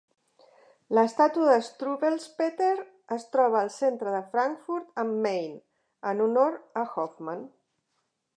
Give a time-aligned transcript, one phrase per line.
[0.97, 2.71] L'estàtua de Struwwelpeter
[3.17, 5.57] es troba al centre de Frankfurt am Main,
[6.15, 7.47] en honor a Hoffman.